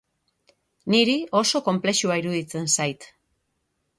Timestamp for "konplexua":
1.69-2.17